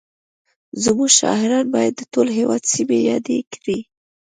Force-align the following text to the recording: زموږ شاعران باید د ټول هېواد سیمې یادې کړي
زموږ 0.83 1.09
شاعران 1.19 1.65
باید 1.75 1.93
د 1.97 2.01
ټول 2.13 2.27
هېواد 2.37 2.61
سیمې 2.73 2.97
یادې 3.09 3.37
کړي 3.53 3.79